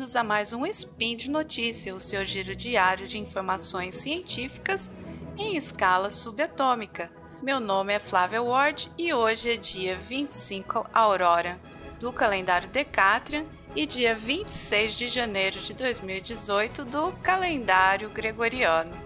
bem-vindos 0.00 0.16
a 0.16 0.24
mais 0.24 0.54
um 0.54 0.64
Spin 0.64 1.14
de 1.14 1.28
Notícia, 1.28 1.94
o 1.94 2.00
seu 2.00 2.24
giro 2.24 2.56
diário 2.56 3.06
de 3.06 3.18
informações 3.18 3.96
científicas 3.96 4.90
em 5.36 5.58
escala 5.58 6.10
subatômica. 6.10 7.12
Meu 7.42 7.60
nome 7.60 7.92
é 7.92 7.98
Flávia 7.98 8.42
Ward 8.42 8.90
e 8.96 9.12
hoje 9.12 9.50
é 9.50 9.56
dia 9.58 9.98
25 9.98 10.88
Aurora 10.90 11.60
do 11.98 12.10
calendário 12.14 12.66
Decatrian 12.70 13.44
e 13.76 13.84
dia 13.84 14.14
26 14.14 14.94
de 14.94 15.06
janeiro 15.06 15.60
de 15.60 15.74
2018 15.74 16.86
do 16.86 17.12
calendário 17.22 18.08
Gregoriano 18.08 18.96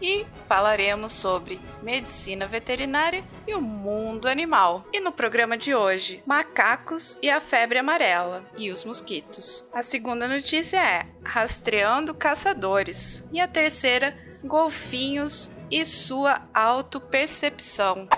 e 0.00 0.26
falaremos 0.48 1.12
sobre 1.12 1.60
medicina 1.82 2.46
veterinária 2.46 3.24
e 3.46 3.54
o 3.54 3.60
mundo 3.60 4.28
animal. 4.28 4.84
E 4.92 5.00
no 5.00 5.12
programa 5.12 5.56
de 5.56 5.74
hoje, 5.74 6.22
macacos 6.26 7.18
e 7.22 7.30
a 7.30 7.40
febre 7.40 7.78
amarela 7.78 8.44
e 8.56 8.70
os 8.70 8.84
mosquitos. 8.84 9.64
A 9.72 9.82
segunda 9.82 10.26
notícia 10.26 10.78
é 10.78 11.06
rastreando 11.22 12.14
caçadores. 12.14 13.24
E 13.32 13.40
a 13.40 13.48
terceira, 13.48 14.16
golfinhos 14.42 15.50
e 15.70 15.84
sua 15.84 16.42
autopercepção. 16.52 18.08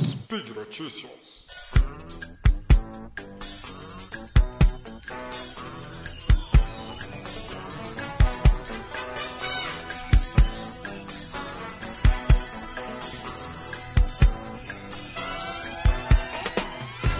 Speed 0.00 0.50
Notícias. 0.50 1.47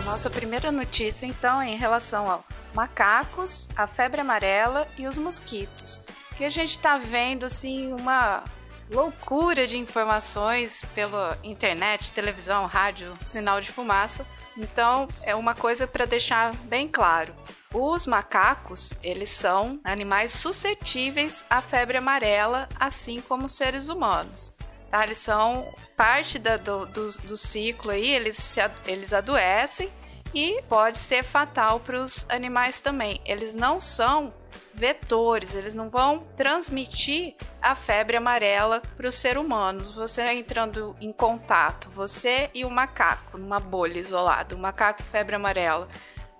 Nossa 0.08 0.30
primeira 0.30 0.72
notícia, 0.72 1.26
então, 1.26 1.60
é 1.60 1.68
em 1.68 1.76
relação 1.76 2.30
ao 2.30 2.42
macacos, 2.74 3.68
a 3.76 3.86
febre 3.86 4.22
amarela 4.22 4.88
e 4.96 5.06
os 5.06 5.18
mosquitos. 5.18 6.00
Que 6.34 6.46
a 6.46 6.50
gente 6.50 6.70
está 6.70 6.96
vendo, 6.96 7.44
assim, 7.44 7.92
uma 7.92 8.42
loucura 8.90 9.66
de 9.66 9.76
informações 9.76 10.82
pela 10.94 11.38
internet, 11.44 12.10
televisão, 12.10 12.64
rádio, 12.64 13.12
sinal 13.26 13.60
de 13.60 13.70
fumaça. 13.70 14.24
Então, 14.56 15.06
é 15.22 15.34
uma 15.34 15.54
coisa 15.54 15.86
para 15.86 16.06
deixar 16.06 16.54
bem 16.54 16.88
claro. 16.88 17.34
Os 17.74 18.06
macacos, 18.06 18.94
eles 19.02 19.28
são 19.28 19.78
animais 19.84 20.32
suscetíveis 20.32 21.44
à 21.50 21.60
febre 21.60 21.98
amarela, 21.98 22.66
assim 22.80 23.20
como 23.20 23.44
os 23.44 23.52
seres 23.52 23.90
humanos. 23.90 24.54
Tá? 24.90 25.04
Eles 25.04 25.18
são 25.18 25.66
parte 25.96 26.38
da, 26.38 26.56
do, 26.56 26.86
do, 26.86 27.12
do, 27.18 27.36
ciclo 27.36 27.90
aí, 27.90 28.08
eles, 28.08 28.36
se, 28.36 28.60
eles 28.86 29.12
adoecem 29.12 29.90
e 30.34 30.62
pode 30.68 30.98
ser 30.98 31.22
fatal 31.22 31.80
para 31.80 32.00
os 32.00 32.26
animais 32.28 32.80
também. 32.80 33.20
Eles 33.24 33.54
não 33.54 33.80
são 33.80 34.32
vetores, 34.74 35.54
eles 35.54 35.74
não 35.74 35.90
vão 35.90 36.20
transmitir 36.36 37.34
a 37.60 37.74
febre 37.74 38.16
amarela 38.16 38.80
para 38.96 39.08
os 39.08 39.16
seres 39.16 39.42
humanos. 39.42 39.96
Você 39.96 40.22
entrando 40.32 40.96
em 41.00 41.12
contato, 41.12 41.90
você 41.90 42.48
e 42.54 42.64
o 42.64 42.70
macaco, 42.70 43.36
numa 43.36 43.58
bolha 43.58 43.98
isolada, 43.98 44.54
o 44.54 44.58
macaco 44.58 45.02
febre 45.02 45.34
amarela, 45.34 45.88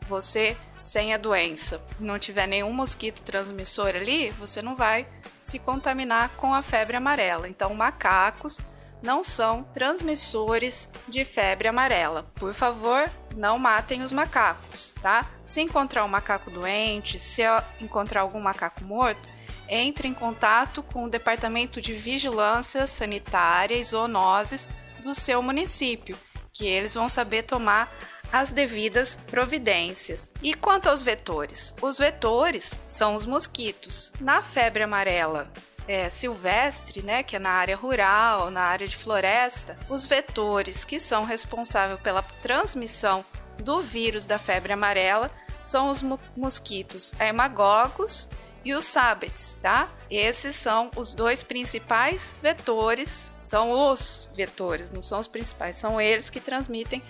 você 0.09 0.56
sem 0.77 1.12
a 1.12 1.19
doença, 1.19 1.81
não 2.01 2.19
tiver 2.19 2.47
nenhum 2.47 2.73
mosquito 2.73 3.23
transmissor 3.23 3.89
ali, 3.89 4.31
você 4.33 4.62
não 4.62 4.75
vai 4.75 5.06
se 5.45 5.59
contaminar 5.59 6.31
com 6.37 6.55
a 6.55 6.62
febre 6.62 6.97
amarela. 6.97 7.48
Então, 7.48 7.75
macacos 7.75 8.61
não 9.03 9.23
são 9.23 9.62
transmissores 9.62 10.91
de 11.06 11.25
febre 11.25 11.69
amarela. 11.69 12.25
Por 12.34 12.53
favor, 12.53 13.10
não 13.37 13.59
matem 13.59 14.03
os 14.03 14.12
macacos, 14.12 14.94
tá? 15.00 15.31
Se 15.44 15.60
encontrar 15.60 16.05
um 16.05 16.09
macaco 16.09 16.50
doente, 16.50 17.19
se 17.19 17.43
encontrar 17.81 18.22
algum 18.22 18.41
macaco 18.41 18.82
morto, 18.84 19.28
entre 19.69 20.09
em 20.09 20.15
contato 20.15 20.82
com 20.82 21.05
o 21.05 21.11
Departamento 21.11 21.81
de 21.81 21.93
Vigilância 21.93 22.87
Sanitária 22.87 23.77
e 23.77 23.84
Zoonoses 23.84 24.69
do 25.03 25.15
seu 25.15 25.43
município, 25.43 26.19
que 26.53 26.66
eles 26.66 26.94
vão 26.94 27.09
saber 27.09 27.43
tomar 27.43 27.93
as 28.33 28.53
devidas 28.53 29.19
providências. 29.27 30.33
E 30.43 30.55
quanto 30.55 30.89
aos 30.89 31.03
vetores? 31.03 31.75
Os 31.81 31.99
vetores 31.99 32.78
são 32.87 33.15
os 33.15 33.25
mosquitos. 33.25 34.12
Na 34.21 34.43
febre 34.43 34.83
amarela 34.83 35.50
é, 35.89 36.11
silvestre, 36.11 37.03
né, 37.03 37.22
que 37.22 37.37
é 37.37 37.38
na 37.38 37.50
área 37.50 37.75
rural, 37.75 38.50
na 38.50 38.61
área 38.61 38.87
de 38.87 38.97
floresta, 38.97 39.78
os 39.88 40.05
vetores 40.05 40.84
que 40.84 41.00
são 41.00 41.25
responsáveis 41.25 41.99
pela 42.00 42.22
transmissão 42.43 43.25
do 43.62 43.81
vírus 43.81 44.27
da 44.27 44.38
febre 44.38 44.72
amarela 44.72 45.31
são 45.62 45.88
os 45.88 46.03
mosquitos 46.37 47.12
hemagogos 47.19 48.28
e 48.65 48.75
os 48.75 48.84
sabets, 48.84 49.56
tá? 49.62 49.88
Esses 50.11 50.55
são 50.55 50.91
os 50.94 51.15
dois 51.15 51.43
principais 51.43 52.34
vetores, 52.43 53.33
são 53.38 53.71
os 53.71 54.28
vetores, 54.34 54.91
não 54.91 55.00
são 55.00 55.19
os 55.19 55.27
principais, 55.27 55.77
são 55.77 56.00
eles 56.00 56.28
que 56.28 56.41
transmitem 56.41 57.03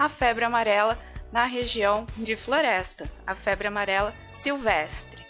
a 0.00 0.08
febre 0.08 0.46
amarela 0.46 0.98
na 1.30 1.44
região 1.44 2.06
de 2.16 2.34
floresta, 2.34 3.06
a 3.26 3.34
febre 3.34 3.68
amarela 3.68 4.14
silvestre. 4.32 5.22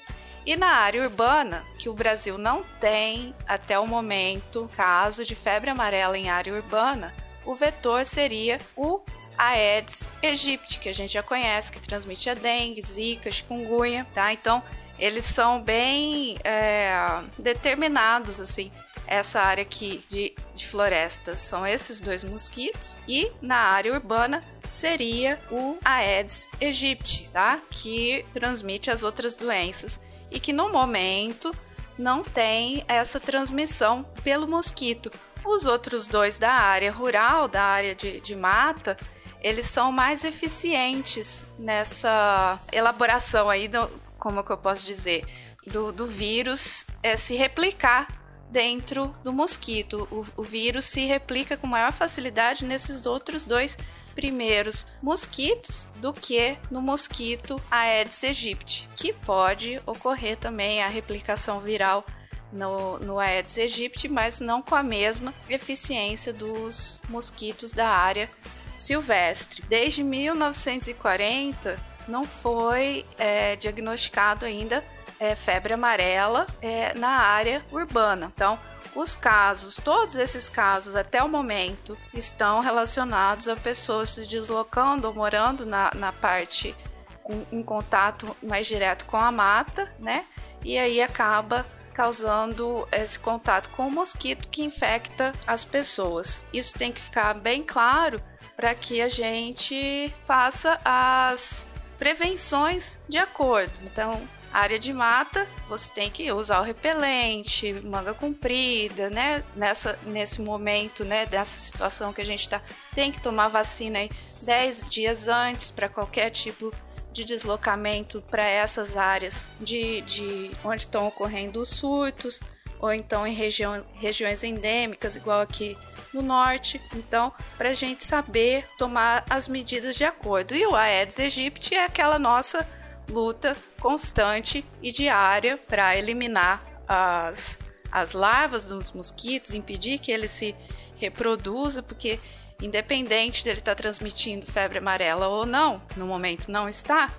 E 0.47 0.55
na 0.55 0.69
área 0.69 1.03
urbana, 1.03 1.65
que 1.77 1.89
o 1.89 1.93
Brasil 1.93 2.39
não 2.39 2.63
tem 2.81 3.35
até 3.49 3.77
o 3.81 3.87
momento 3.87 4.71
caso 4.77 5.25
de 5.25 5.35
febre 5.35 5.71
amarela 5.71 6.17
em 6.17 6.31
área 6.31 6.55
urbana, 6.55 7.13
o 7.45 7.57
vetor 7.57 8.07
seria 8.07 8.61
o 8.77 9.01
Aedes 9.37 10.09
aegypti, 10.23 10.79
que 10.79 10.89
a 10.89 10.95
gente 10.95 11.15
já 11.15 11.23
conhece, 11.23 11.73
que 11.73 11.81
transmite 11.81 12.31
a 12.31 12.35
dengue, 12.35 12.81
zika, 12.81 13.33
chikungunya, 13.33 14.07
tá? 14.15 14.33
Então, 14.33 14.63
eles 15.01 15.25
são 15.25 15.61
bem 15.61 16.37
é, 16.45 16.93
determinados, 17.37 18.41
assim, 18.41 18.71
essa 19.11 19.41
área 19.41 19.63
aqui 19.63 20.05
de, 20.09 20.33
de 20.55 20.69
floresta 20.69 21.37
são 21.37 21.67
esses 21.67 22.01
dois 22.01 22.23
mosquitos 22.23 22.97
e 23.09 23.33
na 23.43 23.57
área 23.57 23.93
urbana 23.93 24.43
seria 24.71 25.39
o 25.51 25.77
Aedes 25.85 26.49
aegypti, 26.61 27.29
tá? 27.33 27.61
Que 27.71 28.25
transmite 28.33 28.91
as 28.91 29.03
outras 29.03 29.37
doenças 29.37 30.01
e 30.31 30.39
que 30.39 30.53
no 30.53 30.71
momento 30.71 31.55
não 31.99 32.23
tem 32.23 32.85
essa 32.89 33.21
transmissão 33.21 34.05
pelo 34.23 34.49
mosquito. 34.49 35.13
Os 35.45 35.67
outros 35.67 36.09
dois 36.09 36.39
da 36.39 36.53
área 36.53 36.93
rural, 36.93 37.49
da 37.49 37.63
área 37.63 37.95
de, 37.95 38.21
de 38.21 38.35
mata, 38.35 38.97
eles 39.41 39.67
são 39.67 39.91
mais 39.91 40.25
eficientes 40.25 41.47
nessa 41.59 42.59
elaboração 42.71 43.49
aí, 43.49 43.69
do, 43.69 43.89
como 44.19 44.45
que 44.45 44.51
eu 44.51 44.59
posso 44.59 44.87
dizer, 44.87 45.25
do, 45.67 45.93
do 45.93 46.07
vírus 46.07 46.87
é, 47.03 47.17
se 47.17 47.35
replicar 47.35 48.07
dentro 48.51 49.15
do 49.23 49.33
mosquito. 49.33 50.07
O, 50.11 50.43
o 50.43 50.43
vírus 50.43 50.85
se 50.85 51.07
replica 51.07 51.57
com 51.57 51.67
maior 51.67 51.93
facilidade 51.93 52.65
nesses 52.65 53.07
outros 53.07 53.45
dois 53.45 53.79
primeiros 54.15 54.87
mosquitos 55.03 55.89
do 55.97 56.13
que 56.13 56.57
no 56.71 56.81
mosquito 56.81 57.61
Aedes 57.71 58.23
aegypti, 58.25 58.89
que 58.97 59.13
pode 59.13 59.81
ocorrer 59.87 60.37
também 60.37 60.83
a 60.83 60.89
replicação 60.89 61.61
viral 61.61 62.05
no, 62.53 62.99
no 62.99 63.19
Aedes 63.19 63.59
aegypti, 63.59 64.09
mas 64.09 64.41
não 64.41 64.61
com 64.61 64.75
a 64.75 64.83
mesma 64.83 65.33
eficiência 65.49 66.33
dos 66.33 67.03
mosquitos 67.09 67.73
da 67.73 67.89
área 67.89 68.29
silvestre. 68.77 69.63
Desde 69.69 70.03
1940 70.03 71.79
não 72.09 72.25
foi 72.25 73.05
é, 73.19 73.55
diagnosticado 73.57 74.45
ainda 74.45 74.83
é, 75.19 75.35
febre 75.35 75.75
amarela 75.75 76.47
é, 76.63 76.95
na 76.95 77.11
área 77.11 77.63
urbana. 77.71 78.33
Então, 78.35 78.59
os 78.95 79.15
casos, 79.15 79.77
todos 79.77 80.17
esses 80.17 80.49
casos 80.49 80.97
até 80.97 81.23
o 81.23 81.29
momento, 81.29 81.97
estão 82.13 82.61
relacionados 82.61 83.49
a 83.49 83.57
pessoas 83.57 84.11
se 84.11 84.27
deslocando 84.27 85.09
ou 85.09 85.15
morando 85.15 85.65
na, 85.65 85.91
na 85.95 86.13
parte 86.13 86.75
com, 87.23 87.45
em 87.53 87.63
contato 87.63 88.37
mais 88.43 88.67
direto 88.67 89.07
com 89.07 89.17
a 89.17 89.31
mata, 89.31 89.93
né? 89.99 90.25
E 90.65 90.79
aí 90.79 91.01
acaba 91.01 91.67
causando 91.93 92.89
esse 92.93 93.19
contato 93.19 93.69
com 93.71 93.87
o 93.87 93.91
mosquito 93.91 94.49
que 94.49 94.63
infecta 94.63 95.33
as 95.47 95.65
pessoas. 95.65 96.43
Isso 96.53 96.79
tem 96.79 96.93
que 96.93 97.01
ficar 97.01 97.35
bem 97.35 97.63
claro 97.63 98.23
para 98.57 98.75
que 98.75 99.01
a 99.01 99.09
gente 99.09 100.15
faça 100.27 100.81
as 100.85 101.67
prevenções 101.99 102.99
de 103.09 103.19
acordo. 103.19 103.73
Então, 103.85 104.21
área 104.53 104.79
de 104.79 104.93
mata, 104.93 105.47
você 105.69 105.93
tem 105.93 106.11
que 106.11 106.31
usar 106.33 106.61
o 106.61 106.65
repelente, 106.65 107.73
manga 107.85 108.13
comprida, 108.13 109.09
né? 109.09 109.45
Nessa, 109.55 109.99
nesse 110.05 110.41
momento, 110.41 111.05
né? 111.05 111.27
Dessa 111.27 111.59
situação 111.61 112.13
que 112.13 112.21
a 112.21 112.27
gente 112.27 112.43
está, 112.43 112.61
tem 112.95 113.13
que 113.13 113.21
tomar 113.21 113.49
vacina 113.49 113.99
aí 113.99 114.11
10 114.43 114.91
dias 114.91 115.29
antes 115.29 115.71
para 115.71 115.89
qualquer 115.89 116.31
tipo 116.31 116.73
de 117.13 117.25
deslocamento 117.25 118.23
para 118.31 118.45
essas 118.45 118.97
áreas 118.97 119.51
de, 119.61 120.01
de 120.03 120.51
onde 120.65 120.83
estão 120.83 121.07
ocorrendo 121.09 121.61
os 121.61 121.69
surtos, 121.69 122.41
ou 122.81 122.93
então 122.93 123.27
em 123.27 123.35
região, 123.35 123.85
regiões 123.95 124.43
endêmicas, 124.43 125.17
igual 125.17 125.41
aqui 125.41 125.77
no 126.13 126.23
norte. 126.23 126.81
Então, 126.95 127.33
para 127.57 127.71
a 127.71 127.75
gente 127.75 128.05
saber 128.05 128.65
tomar 128.79 129.25
as 129.29 129.49
medidas 129.49 129.97
de 129.97 130.05
acordo. 130.05 130.55
E 130.55 130.67
o 130.67 130.75
Aedes 130.75 131.19
aegypti 131.19 131.75
é 131.75 131.85
aquela 131.85 132.19
nossa 132.19 132.67
luta 133.11 133.57
constante 133.81 134.65
e 134.83 134.93
diária 134.93 135.57
para 135.57 135.97
eliminar 135.97 136.63
as, 136.87 137.59
as 137.91 138.13
larvas 138.13 138.69
dos 138.69 138.93
mosquitos, 138.93 139.55
impedir 139.55 139.99
que 139.99 140.13
ele 140.13 140.29
se 140.29 140.55
reproduza, 140.97 141.83
porque 141.83 142.21
independente 142.63 143.43
dele 143.43 143.59
estar 143.59 143.75
tá 143.75 143.83
transmitindo 143.83 144.47
febre 144.47 144.79
amarela 144.79 145.29
ou 145.29 145.47
não, 145.47 145.83
no 145.97 146.07
momento 146.07 146.51
não 146.51 146.69
está, 146.69 147.13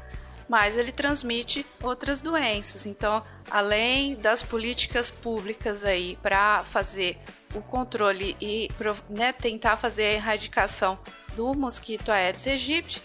mas 0.48 0.78
ele 0.78 0.92
transmite 0.92 1.66
outras 1.82 2.22
doenças. 2.22 2.86
Então, 2.86 3.24
além 3.50 4.16
das 4.16 4.44
políticas 4.44 5.10
públicas 5.10 5.84
aí 5.84 6.18
para 6.22 6.64
fazer 6.64 7.18
o 7.56 7.62
controle 7.62 8.36
e 8.40 8.70
né, 9.10 9.34
tentar 9.34 9.78
fazer 9.78 10.04
a 10.04 10.14
erradicação 10.14 11.00
do 11.36 11.54
mosquito 11.54 12.12
Aedes 12.12 12.48
aegypti, 12.48 13.02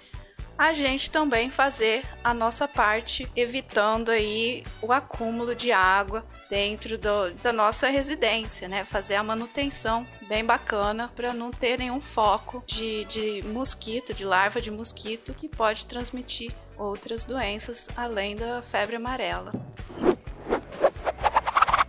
a 0.59 0.73
gente 0.73 1.11
também 1.11 1.51
fazer 1.51 2.03
a 2.25 2.33
nossa 2.33 2.67
parte, 2.67 3.31
evitando 3.37 4.11
aí 4.11 4.65
o 4.81 4.93
acúmulo 4.93 5.55
de 5.55 5.71
água 5.71 6.25
dentro 6.49 6.97
do, 6.97 7.33
da 7.43 7.53
nossa 7.53 7.89
residência, 7.89 8.67
né? 8.67 8.85
Fazer 8.85 9.17
a 9.17 9.23
manutenção 9.23 10.07
bem 10.23 10.45
bacana 10.45 11.13
para 11.15 11.35
não 11.35 11.51
ter 11.51 11.79
nenhum 11.79 12.01
foco 12.01 12.65
de, 12.67 13.05
de 13.05 13.43
mosquito, 13.47 14.15
de 14.15 14.25
larva 14.25 14.61
de 14.61 14.71
mosquito 14.71 15.35
que 15.35 15.49
pode 15.49 15.85
transmitir 15.85 16.53
outras 16.79 17.27
doenças 17.27 17.89
além 17.95 18.35
da 18.35 18.63
febre 18.63 18.97
amarela. 18.97 19.53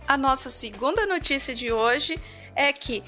A 0.06 0.16
nossa 0.16 0.50
segunda 0.50 1.06
notícia 1.06 1.54
de 1.54 1.72
hoje 1.72 2.18
é 2.54 2.72
que 2.72 3.02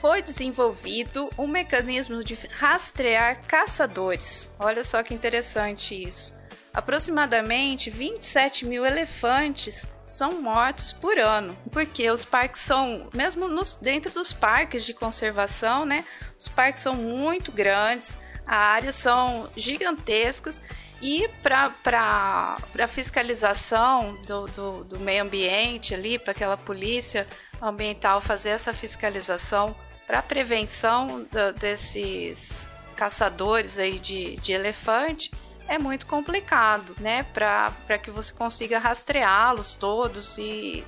foi 0.00 0.22
desenvolvido 0.22 1.28
um 1.36 1.46
mecanismo 1.46 2.24
de 2.24 2.34
rastrear 2.50 3.42
caçadores. 3.46 4.50
Olha 4.58 4.82
só 4.82 5.02
que 5.02 5.12
interessante 5.12 5.94
isso. 5.94 6.32
Aproximadamente 6.72 7.90
27 7.90 8.64
mil 8.64 8.86
elefantes 8.86 9.86
são 10.06 10.40
mortos 10.40 10.92
por 10.92 11.18
ano, 11.18 11.56
porque 11.70 12.10
os 12.10 12.24
parques 12.24 12.62
são, 12.62 13.08
mesmo 13.14 13.46
nos, 13.46 13.76
dentro 13.76 14.10
dos 14.10 14.32
parques 14.32 14.84
de 14.84 14.94
conservação, 14.94 15.84
né? 15.84 16.04
Os 16.38 16.48
parques 16.48 16.82
são 16.82 16.94
muito 16.94 17.52
grandes, 17.52 18.16
as 18.46 18.56
áreas 18.56 18.96
são 18.96 19.48
gigantescas 19.56 20.62
e 21.02 21.28
para 21.42 22.56
a 22.78 22.88
fiscalização 22.88 24.14
do, 24.26 24.46
do, 24.48 24.84
do 24.84 24.98
meio 24.98 25.22
ambiente 25.22 25.94
ali, 25.94 26.18
para 26.18 26.32
aquela 26.32 26.56
polícia 26.56 27.26
ambiental 27.60 28.20
fazer 28.20 28.50
essa 28.50 28.72
fiscalização 28.72 29.76
para 30.10 30.22
prevenção 30.22 31.24
da, 31.30 31.52
desses 31.52 32.68
caçadores 32.96 33.78
aí 33.78 34.00
de, 34.00 34.34
de 34.38 34.52
elefante 34.52 35.30
é 35.68 35.78
muito 35.78 36.04
complicado, 36.04 36.96
né? 36.98 37.22
Para 37.22 37.96
que 38.02 38.10
você 38.10 38.34
consiga 38.34 38.80
rastreá-los 38.80 39.74
todos 39.74 40.36
e 40.36 40.84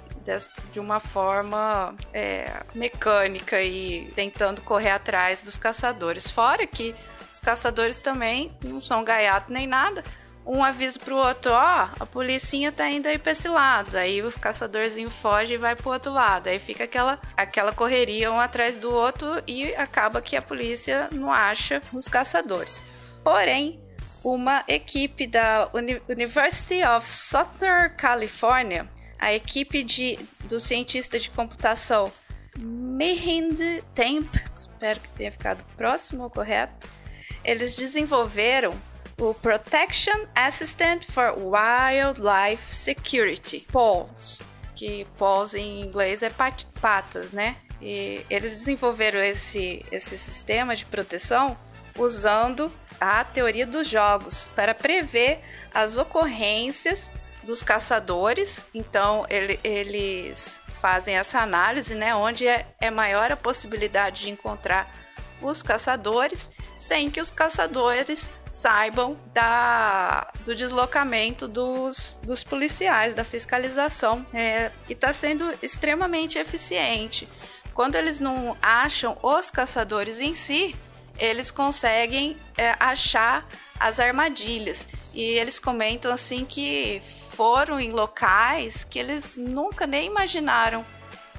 de 0.73 0.81
uma 0.81 0.99
forma 0.99 1.95
é, 2.13 2.65
mecânica 2.75 3.63
e 3.63 4.11
tentando 4.17 4.61
correr 4.61 4.91
atrás 4.91 5.41
dos 5.41 5.57
caçadores. 5.57 6.29
Fora 6.29 6.67
que 6.67 6.93
os 7.33 7.39
caçadores 7.39 8.03
também 8.03 8.51
não 8.65 8.81
são 8.81 9.05
gaiato 9.05 9.53
nem 9.53 9.69
nada, 9.69 10.03
um 10.45 10.63
avisa 10.63 10.99
pro 10.99 11.17
outro, 11.17 11.53
ó, 11.53 11.57
oh, 11.57 12.03
a 12.03 12.07
policinha 12.07 12.73
tá 12.73 12.89
indo 12.89 13.07
aí 13.07 13.19
pra 13.19 13.33
esse 13.33 13.49
lado. 13.49 13.97
Aí 13.97 14.23
o 14.23 14.33
caçadorzinho 14.33 15.11
foge 15.11 15.55
e 15.55 15.59
vai 15.59 15.77
pro 15.77 15.93
outro 15.93 16.13
lado. 16.13 16.49
Aí 16.49 16.59
fica 16.59 16.85
aquela, 16.85 17.21
aquela 17.37 17.73
correria 17.73 18.33
um 18.33 18.41
atrás 18.41 18.79
do 18.79 18.93
outro 18.93 19.43
e 19.47 19.75
acaba 19.75 20.21
que 20.21 20.37
a 20.37 20.43
polícia 20.43 21.09
não 21.13 21.33
acha 21.33 21.81
os 21.93 22.09
caçadores. 22.09 22.85
Porém, 23.23 23.81
uma 24.25 24.65
equipe 24.67 25.27
da 25.27 25.71
University 26.09 26.83
of 26.85 27.07
Southern 27.07 27.95
California, 27.97 28.89
a 29.19 29.33
equipe 29.33 29.85
de, 29.85 30.19
do 30.45 30.59
cientista 30.59 31.19
de 31.19 31.31
computação 31.31 32.13
Mihind 32.59 33.59
Temp, 33.95 34.35
espero 34.55 35.01
que 35.01 35.09
tenha 35.11 35.33
ficado 35.33 35.65
próximo 35.77 36.25
ou 36.25 36.31
correto, 36.31 36.89
eles 37.45 37.77
desenvolveram 37.77 38.73
o 39.23 39.33
Protection 39.35 40.27
Assistant 40.35 41.05
for 41.05 41.33
Wildlife 41.39 42.75
Security, 42.75 43.65
PAWS, 43.71 44.43
que 44.75 45.07
PAWS 45.17 45.55
em 45.55 45.81
inglês 45.81 46.25
é 46.25 46.31
pat 46.31 46.67
patas, 46.81 47.31
né? 47.31 47.57
E 47.81 48.27
eles 48.29 48.51
desenvolveram 48.51 49.21
esse, 49.21 49.85
esse 49.93 50.19
sistema 50.19 50.75
de 50.75 50.85
proteção 50.87 51.57
usando 51.97 52.73
a 53.01 53.23
teoria 53.25 53.65
dos 53.65 53.89
jogos 53.89 54.49
para 54.57 54.75
prever 54.75 55.41
as 55.73 55.97
ocorrências 55.97 57.13
dos 57.45 57.63
caçadores. 57.63 58.69
Então, 58.75 59.25
ele, 59.31 59.61
eles 59.63 60.61
fazem 60.81 61.15
essa 61.15 61.39
análise, 61.39 61.95
né? 61.95 62.13
Onde 62.13 62.49
é, 62.49 62.67
é 62.81 62.91
maior 62.91 63.31
a 63.31 63.37
possibilidade 63.37 64.23
de 64.23 64.31
encontrar 64.31 64.93
os 65.43 65.63
caçadores, 65.63 66.51
sem 66.79 67.11
que 67.11 67.21
os 67.21 67.31
caçadores 67.31 68.31
saibam 68.51 69.19
da, 69.33 70.31
do 70.45 70.55
deslocamento 70.55 71.49
dos, 71.49 72.19
dos 72.23 72.45
policiais, 72.45 73.15
da 73.15 73.25
fiscalização. 73.25 74.27
É, 74.33 74.71
e 74.89 74.93
está 74.93 75.13
sendo 75.13 75.53
extremamente 75.63 76.39
eficiente. 76.39 77.29
Quando 77.75 77.97
eles 77.97 78.21
não 78.21 78.57
acham 78.61 79.17
os 79.23 79.51
caçadores 79.51 80.21
em 80.21 80.35
si, 80.35 80.77
eles 81.19 81.51
conseguem 81.51 82.37
é, 82.57 82.75
achar 82.79 83.47
as 83.81 83.99
armadilhas. 83.99 84.87
E 85.15 85.21
eles 85.21 85.59
comentam 85.59 86.13
assim 86.13 86.45
que 86.45 87.03
foram 87.35 87.81
em 87.81 87.91
locais 87.91 88.85
que 88.85 88.99
eles 88.99 89.37
nunca 89.37 89.87
nem 89.87 90.07
imaginaram 90.07 90.85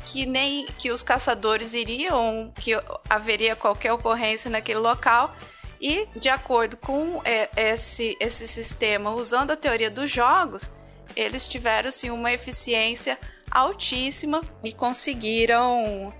que 0.03 0.25
nem 0.25 0.65
que 0.77 0.91
os 0.91 1.01
caçadores 1.01 1.73
iriam, 1.73 2.51
que 2.59 2.71
haveria 3.09 3.55
qualquer 3.55 3.93
ocorrência 3.93 4.49
naquele 4.49 4.79
local 4.79 5.35
e, 5.81 6.07
de 6.15 6.29
acordo 6.29 6.77
com 6.77 7.21
é, 7.25 7.49
esse, 7.55 8.15
esse 8.19 8.47
sistema, 8.47 9.11
usando 9.11 9.51
a 9.51 9.57
teoria 9.57 9.89
dos 9.89 10.09
jogos, 10.09 10.71
eles 11.15 11.47
tiveram 11.47 11.89
assim, 11.89 12.09
uma 12.09 12.31
eficiência 12.31 13.17
altíssima 13.51 14.41
e 14.63 14.71
conseguiram 14.71 16.13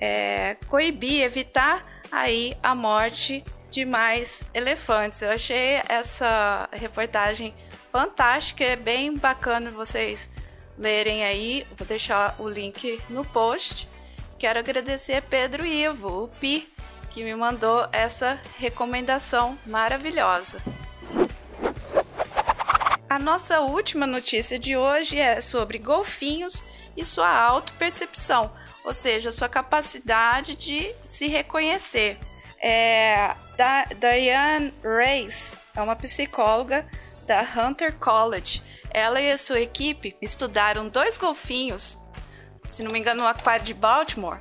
é, 0.00 0.56
coibir, 0.68 1.22
evitar 1.22 1.84
aí 2.12 2.56
a 2.62 2.74
morte 2.74 3.44
de 3.70 3.84
mais 3.84 4.44
elefantes. 4.54 5.22
Eu 5.22 5.30
achei 5.30 5.80
essa 5.88 6.68
reportagem 6.72 7.54
fantástica, 7.90 8.64
é 8.64 8.76
bem 8.76 9.16
bacana 9.16 9.70
vocês 9.70 10.30
lerem 10.78 11.24
aí. 11.24 11.66
Vou 11.76 11.86
deixar 11.86 12.34
o 12.38 12.48
link 12.48 13.00
no 13.08 13.24
post. 13.24 13.88
Quero 14.38 14.58
agradecer 14.58 15.22
Pedro 15.22 15.64
Ivo, 15.64 16.24
o 16.24 16.28
Pi, 16.28 16.68
que 17.10 17.24
me 17.24 17.34
mandou 17.34 17.88
essa 17.92 18.40
recomendação 18.58 19.58
maravilhosa. 19.64 20.60
A 23.08 23.18
nossa 23.18 23.60
última 23.60 24.06
notícia 24.06 24.58
de 24.58 24.76
hoje 24.76 25.18
é 25.18 25.40
sobre 25.40 25.78
golfinhos 25.78 26.62
e 26.96 27.04
sua 27.04 27.30
autopercepção, 27.30 28.52
ou 28.84 28.92
seja, 28.92 29.32
sua 29.32 29.48
capacidade 29.48 30.54
de 30.54 30.94
se 31.04 31.28
reconhecer. 31.28 32.18
É, 32.60 33.34
da, 33.56 33.84
Diane 33.84 34.74
Reis 34.82 35.58
é 35.74 35.80
uma 35.80 35.96
psicóloga 35.96 36.86
da 37.26 37.42
Hunter 37.42 37.94
College. 37.94 38.62
Ela 38.96 39.20
e 39.20 39.30
a 39.30 39.36
sua 39.36 39.60
equipe 39.60 40.16
estudaram 40.22 40.88
dois 40.88 41.18
golfinhos, 41.18 41.98
se 42.66 42.82
não 42.82 42.90
me 42.90 42.98
engano, 42.98 43.24
no 43.24 43.28
aquário 43.28 43.62
de 43.62 43.74
Baltimore, 43.74 44.40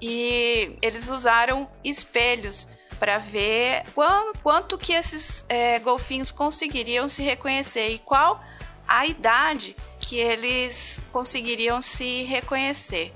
e 0.00 0.78
eles 0.80 1.10
usaram 1.10 1.70
espelhos 1.84 2.66
para 2.98 3.18
ver 3.18 3.84
quanto, 3.94 4.38
quanto 4.38 4.78
que 4.78 4.94
esses 4.94 5.44
é, 5.50 5.78
golfinhos 5.80 6.32
conseguiriam 6.32 7.10
se 7.10 7.22
reconhecer 7.22 7.90
e 7.90 7.98
qual 7.98 8.42
a 8.88 9.04
idade 9.06 9.76
que 10.00 10.16
eles 10.16 11.02
conseguiriam 11.12 11.82
se 11.82 12.22
reconhecer. 12.22 13.12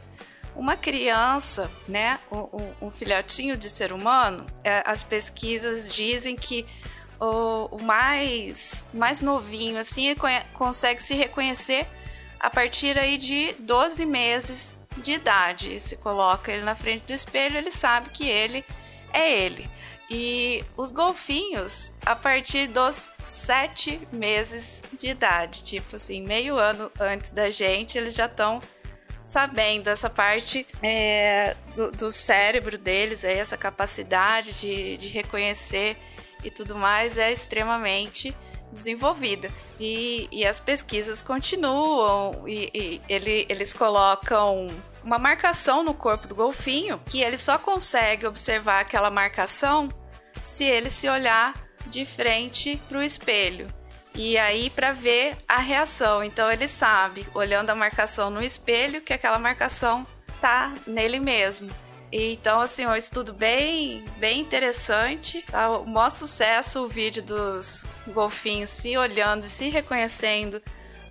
Uma 0.54 0.76
criança, 0.76 1.70
né, 1.88 2.20
um, 2.30 2.88
um 2.88 2.90
filhotinho 2.90 3.56
de 3.56 3.70
ser 3.70 3.90
humano, 3.90 4.44
é, 4.62 4.82
as 4.84 5.02
pesquisas 5.02 5.90
dizem 5.90 6.36
que 6.36 6.66
o, 7.20 7.76
o 7.76 7.82
mais, 7.82 8.84
mais 8.92 9.20
novinho 9.20 9.78
assim 9.78 10.14
consegue 10.52 11.02
se 11.02 11.14
reconhecer 11.14 11.86
a 12.40 12.50
partir 12.50 12.98
aí 12.98 13.16
de 13.16 13.54
12 13.58 14.04
meses 14.04 14.76
de 14.98 15.12
idade. 15.12 15.80
Se 15.80 15.96
coloca 15.96 16.52
ele 16.52 16.62
na 16.62 16.74
frente 16.74 17.06
do 17.06 17.12
espelho, 17.12 17.56
ele 17.56 17.70
sabe 17.70 18.10
que 18.10 18.28
ele 18.28 18.64
é 19.12 19.32
ele. 19.32 19.68
E 20.10 20.62
os 20.76 20.92
golfinhos, 20.92 21.92
a 22.04 22.14
partir 22.14 22.66
dos 22.66 23.10
sete 23.24 24.06
meses 24.12 24.82
de 24.98 25.08
idade, 25.08 25.62
tipo 25.62 25.96
assim, 25.96 26.22
meio 26.22 26.56
ano 26.56 26.92
antes 27.00 27.32
da 27.32 27.48
gente, 27.48 27.96
eles 27.96 28.14
já 28.14 28.26
estão 28.26 28.60
sabendo 29.24 29.88
essa 29.88 30.10
parte 30.10 30.66
é, 30.82 31.56
do, 31.74 31.90
do, 31.90 32.12
cérebro 32.12 32.76
deles, 32.76 33.24
essa 33.24 33.56
capacidade 33.56 34.52
de, 34.52 34.98
de 34.98 35.08
reconhecer 35.08 35.96
e 36.44 36.50
tudo 36.50 36.76
mais 36.76 37.16
é 37.16 37.32
extremamente 37.32 38.36
desenvolvida. 38.70 39.50
E, 39.80 40.28
e 40.30 40.44
as 40.44 40.60
pesquisas 40.60 41.22
continuam, 41.22 42.44
e, 42.46 42.70
e 42.74 43.00
ele, 43.08 43.46
eles 43.48 43.72
colocam 43.72 44.68
uma 45.02 45.18
marcação 45.18 45.82
no 45.82 45.94
corpo 45.94 46.26
do 46.26 46.34
golfinho 46.34 47.00
que 47.06 47.22
ele 47.22 47.38
só 47.38 47.58
consegue 47.58 48.26
observar 48.26 48.80
aquela 48.80 49.10
marcação 49.10 49.88
se 50.42 50.64
ele 50.64 50.90
se 50.90 51.08
olhar 51.08 51.54
de 51.86 52.04
frente 52.04 52.80
para 52.88 52.98
o 52.98 53.02
espelho. 53.02 53.66
E 54.14 54.38
aí 54.38 54.70
para 54.70 54.92
ver 54.92 55.36
a 55.48 55.58
reação. 55.58 56.22
Então 56.22 56.50
ele 56.50 56.68
sabe, 56.68 57.26
olhando 57.34 57.70
a 57.70 57.74
marcação 57.74 58.30
no 58.30 58.42
espelho, 58.42 59.02
que 59.02 59.12
aquela 59.12 59.38
marcação 59.38 60.06
tá 60.40 60.72
nele 60.86 61.18
mesmo. 61.18 61.70
Então, 62.16 62.60
assim, 62.60 62.86
um 62.86 62.94
estudo 62.94 63.32
bem, 63.32 64.04
bem 64.18 64.38
interessante. 64.38 65.42
Tá? 65.50 65.78
O 65.78 65.84
maior 65.84 66.10
sucesso 66.10 66.84
o 66.84 66.86
vídeo 66.86 67.20
dos 67.20 67.84
golfinhos 68.06 68.70
se 68.70 68.96
olhando 68.96 69.46
e 69.46 69.48
se 69.48 69.68
reconhecendo 69.68 70.62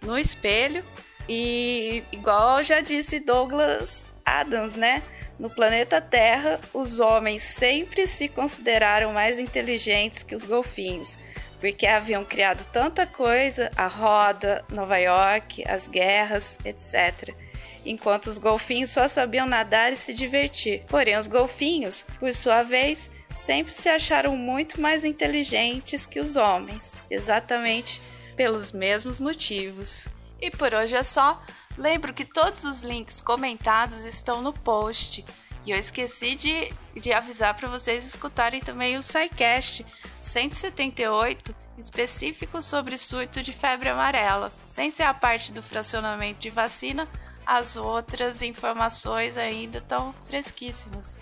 no 0.02 0.18
espelho. 0.18 0.82
E 1.28 2.04
igual 2.10 2.64
já 2.64 2.80
disse 2.80 3.20
Douglas 3.20 4.08
Adams, 4.26 4.78
né? 4.78 5.04
No 5.38 5.50
planeta 5.50 6.00
Terra, 6.00 6.62
os 6.74 7.02
homens 7.02 7.42
sempre 7.42 8.08
se 8.08 8.30
consideraram 8.30 9.12
mais 9.12 9.38
inteligentes 9.40 10.24
que 10.24 10.34
os 10.34 10.46
golfinhos, 10.46 11.18
porque 11.60 11.86
haviam 11.86 12.24
criado 12.24 12.66
tanta 12.72 13.06
coisa, 13.06 13.70
a 13.76 13.88
roda, 13.88 14.64
Nova 14.72 14.98
York, 14.98 15.66
as 15.68 15.90
guerras, 15.90 16.58
etc 16.64 17.36
enquanto 17.86 18.28
os 18.28 18.38
golfinhos 18.38 18.90
só 18.90 19.08
sabiam 19.08 19.46
nadar 19.46 19.92
e 19.92 19.98
se 19.98 20.14
divertir. 20.14 20.84
Porém, 20.88 21.18
os 21.18 21.28
golfinhos, 21.28 22.06
por 22.20 22.34
sua 22.34 22.64
vez, 22.64 23.10
sempre 23.36 23.74
se 23.74 23.90
acharam 23.90 24.36
muito 24.36 24.80
mais 24.80 25.04
inteligentes 25.04 26.06
que 26.06 26.20
os 26.20 26.36
homens, 26.36 26.98
exatamente 27.10 28.02
pelos 28.36 28.72
mesmos 28.72 29.20
motivos. 29.20 30.08
E 30.42 30.52
por 30.52 30.74
hoje 30.74 30.96
é 30.96 31.04
só. 31.04 31.42
Lembro 31.78 32.14
que 32.14 32.26
todos 32.26 32.64
os 32.64 32.84
links 32.84 33.22
comentados 33.22 34.06
estão 34.06 34.42
no 34.42 34.54
post. 34.54 35.26
E 35.66 35.72
eu 35.72 35.78
esqueci 35.78 36.36
de, 36.36 36.74
de 37.00 37.14
avisar 37.14 37.54
para 37.56 37.70
vocês 37.70 38.06
escutarem 38.06 38.60
também 38.60 38.98
o 38.98 39.02
SciCast 39.02 39.86
178, 40.20 41.56
específico 41.78 42.62
sobre 42.62 42.98
surto 42.98 43.42
de 43.42 43.54
febre 43.54 43.90
amarela. 43.90 44.52
Sem 44.68 44.92
ser 44.92 45.04
a 45.04 45.14
parte 45.14 45.54
do 45.54 45.64
fracionamento 45.64 46.42
de 46.42 46.50
vacina, 46.50 47.08
as 47.46 47.78
outras 47.78 48.42
informações 48.42 49.38
ainda 49.38 49.80
estão 49.80 50.14
fresquíssimas. 50.28 51.22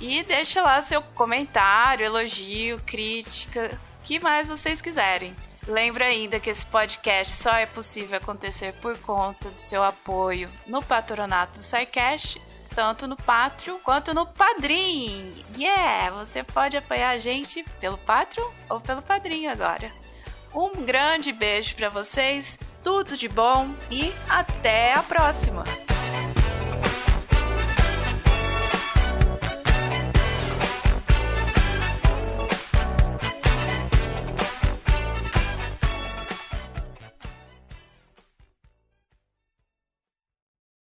E 0.00 0.22
deixa 0.22 0.62
lá 0.62 0.82
seu 0.82 1.00
comentário, 1.00 2.04
elogio, 2.04 2.80
crítica, 2.84 3.78
o 4.00 4.02
que 4.02 4.18
mais 4.18 4.48
vocês 4.48 4.82
quiserem. 4.82 5.34
Lembra 5.66 6.06
ainda 6.06 6.40
que 6.40 6.50
esse 6.50 6.66
podcast 6.66 7.34
só 7.34 7.54
é 7.54 7.66
possível 7.66 8.16
acontecer 8.16 8.72
por 8.74 8.98
conta 8.98 9.48
do 9.50 9.58
seu 9.58 9.82
apoio 9.84 10.50
no 10.66 10.82
patronato 10.82 11.52
do 11.52 11.62
SciCast, 11.62 12.42
tanto 12.74 13.06
no 13.06 13.16
Patreon 13.16 13.78
quanto 13.78 14.12
no 14.12 14.26
Padrim. 14.26 15.32
Yeah! 15.56 16.10
Você 16.16 16.42
pode 16.42 16.76
apoiar 16.76 17.10
a 17.10 17.18
gente 17.18 17.62
pelo 17.78 17.96
Patreon 17.98 18.50
ou 18.68 18.80
pelo 18.80 19.02
Padrim 19.02 19.46
agora. 19.46 19.92
Um 20.52 20.84
grande 20.84 21.32
beijo 21.32 21.76
para 21.76 21.88
vocês 21.88 22.58
tudo 22.82 23.16
de 23.16 23.28
bom 23.28 23.70
e 23.90 24.12
até 24.28 24.94
a 24.94 25.02
próxima! 25.02 25.64